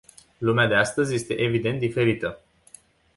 Lumea 0.37 0.67
de 0.67 0.75
astăzi 0.75 1.13
este, 1.13 1.33
evident, 1.39 1.79
diferită. 1.79 2.39